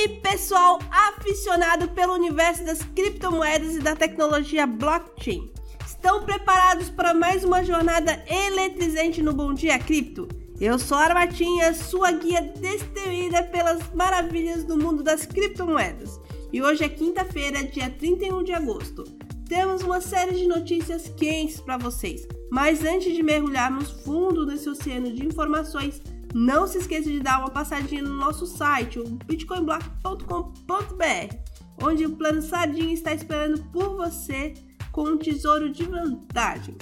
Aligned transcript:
aí, 0.00 0.08
pessoal 0.20 0.78
aficionado 0.90 1.88
pelo 1.88 2.14
universo 2.14 2.64
das 2.64 2.82
criptomoedas 2.82 3.76
e 3.76 3.80
da 3.80 3.94
tecnologia 3.94 4.66
blockchain? 4.66 5.50
Estão 5.86 6.24
preparados 6.24 6.88
para 6.88 7.12
mais 7.12 7.44
uma 7.44 7.62
jornada 7.62 8.22
eletrizante 8.26 9.22
no 9.22 9.34
Bom 9.34 9.52
Dia 9.52 9.78
Cripto? 9.78 10.26
Eu 10.58 10.78
sou 10.78 10.96
a 10.96 11.04
Armatinha, 11.04 11.74
sua 11.74 12.12
guia 12.12 12.40
destemida 12.40 13.42
pelas 13.42 13.92
maravilhas 13.94 14.64
do 14.64 14.76
mundo 14.78 15.02
das 15.02 15.26
criptomoedas. 15.26 16.18
E 16.52 16.62
hoje 16.62 16.84
é 16.84 16.88
quinta-feira, 16.88 17.62
dia 17.64 17.90
31 17.90 18.42
de 18.42 18.52
agosto. 18.52 19.04
Temos 19.48 19.82
uma 19.82 20.00
série 20.00 20.36
de 20.36 20.46
notícias 20.46 21.08
quentes 21.08 21.60
para 21.60 21.76
vocês. 21.76 22.26
Mas 22.50 22.84
antes 22.84 23.14
de 23.14 23.22
mergulharmos 23.22 23.90
fundo 24.02 24.46
nesse 24.46 24.68
oceano 24.68 25.12
de 25.12 25.26
informações, 25.26 26.00
não 26.34 26.66
se 26.66 26.78
esqueça 26.78 27.10
de 27.10 27.20
dar 27.20 27.40
uma 27.40 27.50
passadinha 27.50 28.02
no 28.02 28.14
nosso 28.14 28.46
site, 28.46 28.98
o 28.98 29.04
bitcoinblock.com.br, 29.04 31.36
onde 31.82 32.06
o 32.06 32.16
plano 32.16 32.40
Sardinha 32.40 32.92
está 32.92 33.12
esperando 33.12 33.62
por 33.70 33.96
você 33.96 34.54
com 34.92 35.02
um 35.02 35.18
tesouro 35.18 35.70
de 35.70 35.84
vantagens. 35.84 36.78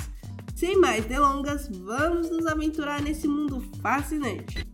Sem 0.55 0.77
mais 0.77 1.05
delongas, 1.05 1.69
vamos 1.69 2.31
nos 2.31 2.47
aventurar 2.47 3.01
nesse 3.01 3.29
mundo 3.29 3.63
fascinante. 3.81 4.67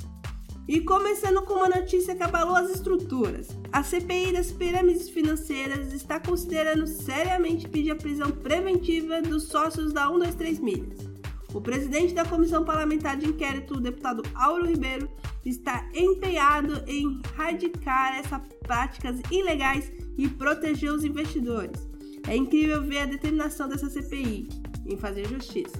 E 0.66 0.80
começando 0.80 1.42
com 1.42 1.54
uma 1.54 1.68
notícia 1.68 2.14
que 2.14 2.22
abalou 2.22 2.56
as 2.56 2.70
estruturas. 2.70 3.48
A 3.70 3.82
CPI 3.82 4.32
das 4.32 4.50
pirâmides 4.50 5.10
financeiras 5.10 5.92
está 5.92 6.18
considerando 6.18 6.86
seriamente 6.86 7.68
pedir 7.68 7.90
a 7.90 7.96
prisão 7.96 8.30
preventiva 8.30 9.20
dos 9.20 9.44
sócios 9.44 9.92
da 9.92 10.06
123 10.06 10.58
Milhas. 10.60 11.13
O 11.54 11.60
presidente 11.60 12.12
da 12.12 12.24
Comissão 12.24 12.64
Parlamentar 12.64 13.16
de 13.16 13.28
Inquérito, 13.28 13.74
o 13.74 13.80
deputado 13.80 14.24
Auro 14.34 14.66
Ribeiro, 14.66 15.08
está 15.46 15.88
empenhado 15.94 16.82
em 16.84 17.22
radicar 17.36 18.18
essas 18.18 18.40
práticas 18.60 19.20
ilegais 19.30 19.92
e 20.18 20.28
proteger 20.28 20.92
os 20.92 21.04
investidores. 21.04 21.88
É 22.26 22.34
incrível 22.34 22.82
ver 22.82 22.98
a 22.98 23.06
determinação 23.06 23.68
dessa 23.68 23.88
CPI 23.88 24.48
em 24.84 24.96
fazer 24.96 25.28
justiça. 25.28 25.78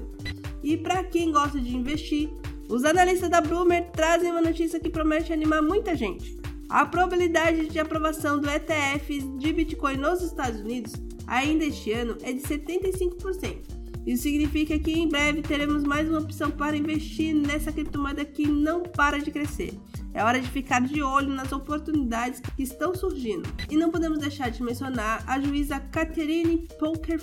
E 0.63 0.77
para 0.77 1.03
quem 1.03 1.33
gosta 1.33 1.61
de 1.61 1.77
investir, 1.77 2.31
os 2.69 2.85
analistas 2.85 3.29
da 3.29 3.41
Bloomer 3.41 3.91
trazem 3.91 4.31
uma 4.31 4.41
notícia 4.41 4.79
que 4.79 4.89
promete 4.89 5.33
animar 5.33 5.61
muita 5.61 5.97
gente. 5.97 6.39
A 6.69 6.87
probabilidade 6.87 7.69
de 7.69 7.79
aprovação 7.81 8.39
do 8.41 8.49
ETF 8.49 9.19
de 9.39 9.53
Bitcoin 9.53 9.97
nos 9.97 10.23
Estados 10.23 10.61
Unidos 10.61 10.93
ainda 11.27 11.65
este 11.65 11.91
ano 11.93 12.17
é 12.23 12.33
de 12.33 12.41
75%. 12.41 13.74
Isso 14.07 14.25
significa 14.25 14.79
que 14.79 14.93
em 14.93 15.09
breve 15.09 15.41
teremos 15.41 15.83
mais 15.83 16.09
uma 16.09 16.21
opção 16.21 16.51
para 16.51 16.77
investir 16.77 17.35
nessa 17.35 17.73
criptomoeda 17.73 18.25
que 18.25 18.47
não 18.47 18.83
para 18.83 19.19
de 19.19 19.31
crescer. 19.31 19.73
É 20.13 20.23
hora 20.23 20.41
de 20.41 20.49
ficar 20.49 20.81
de 20.81 21.03
olho 21.03 21.29
nas 21.29 21.51
oportunidades 21.53 22.41
que 22.55 22.63
estão 22.63 22.95
surgindo. 22.95 23.49
E 23.71 23.77
não 23.77 23.91
podemos 23.91 24.19
deixar 24.19 24.51
de 24.51 24.63
mencionar 24.63 25.25
a 25.27 25.41
juíza 25.41 25.81
Catherine 25.81 26.69
Poker 26.79 27.21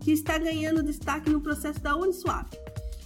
que 0.00 0.12
está 0.12 0.38
ganhando 0.38 0.82
destaque 0.82 1.30
no 1.30 1.40
processo 1.40 1.80
da 1.80 1.96
Uniswap. 1.96 2.54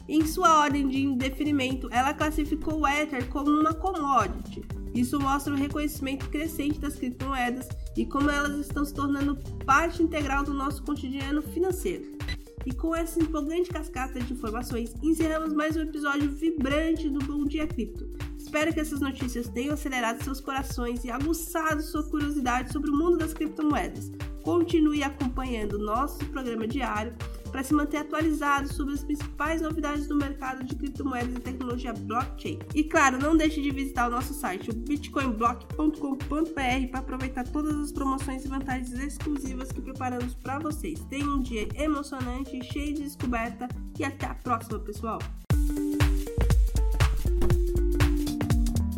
Em 0.09 0.27
sua 0.27 0.61
ordem 0.61 0.89
de 0.89 1.01
indeferimento, 1.03 1.89
ela 1.93 2.13
classificou 2.13 2.81
o 2.81 2.87
Ether 2.87 3.29
como 3.29 3.49
uma 3.49 3.73
commodity. 3.73 4.63
Isso 4.93 5.21
mostra 5.21 5.53
o 5.53 5.57
reconhecimento 5.57 6.29
crescente 6.29 6.81
das 6.81 6.97
criptomoedas 6.97 7.69
e 7.97 8.05
como 8.05 8.29
elas 8.29 8.59
estão 8.59 8.85
se 8.85 8.93
tornando 8.93 9.37
parte 9.65 10.03
integral 10.03 10.43
do 10.43 10.53
nosso 10.53 10.83
cotidiano 10.83 11.41
financeiro. 11.43 12.19
E 12.67 12.75
com 12.75 12.95
essa 12.95 13.23
empolgante 13.23 13.71
cascata 13.71 14.21
de 14.21 14.35
informações, 14.35 14.95
encerramos 15.03 15.53
mais 15.55 15.77
um 15.77 15.81
episódio 15.81 16.31
vibrante 16.31 17.09
do 17.09 17.19
Bom 17.21 17.47
Dia 17.47 17.67
Cripto. 17.67 18.07
Espero 18.39 18.73
que 18.75 18.81
essas 18.81 19.01
notícias 19.01 19.49
tenham 19.49 19.73
acelerado 19.73 20.23
seus 20.23 20.41
corações 20.41 21.05
e 21.05 21.11
aguçado 21.11 21.81
sua 21.81 22.03
curiosidade 22.03 22.73
sobre 22.73 22.91
o 22.91 22.97
mundo 22.97 23.17
das 23.17 23.33
criptomoedas. 23.33 24.13
Continue 24.43 25.03
acompanhando 25.03 25.79
nosso 25.79 26.19
programa 26.27 26.67
diário 26.67 27.15
para 27.51 27.63
se 27.63 27.75
manter 27.75 27.99
atualizado 27.99 28.73
sobre 28.73 28.95
as 28.95 29.03
principais 29.03 29.61
novidades 29.61 30.07
do 30.07 30.17
mercado 30.17 30.65
de 30.65 30.75
criptomoedas 30.75 31.35
e 31.35 31.41
tecnologia 31.41 31.93
blockchain. 31.93 32.59
E 32.75 32.85
claro, 32.85 33.19
não 33.19 33.37
deixe 33.37 33.61
de 33.61 33.71
visitar 33.71 34.09
o 34.09 34.11
nosso 34.11 34.35
site, 34.35 34.71
o 34.71 34.75
bitcoinblock.com.br, 34.75 36.91
para 36.91 37.01
aproveitar 37.01 37.47
todas 37.49 37.77
as 37.77 37.93
promoções 37.93 38.45
e 38.45 38.49
vantagens 38.49 38.93
exclusivas 38.93 39.73
que 39.73 39.81
preparamos 39.81 40.35
para 40.35 40.59
vocês. 40.59 41.01
Tenha 41.09 41.27
um 41.27 41.41
dia 41.41 41.69
emocionante, 41.75 42.63
cheio 42.73 42.95
de 42.95 43.03
descoberta 43.03 43.69
e 43.99 44.05
até 44.05 44.27
a 44.27 44.35
próxima, 44.35 44.79
pessoal! 44.79 45.19